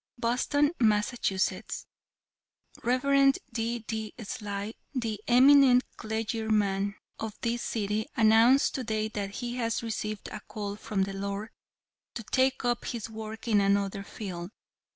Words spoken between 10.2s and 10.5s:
a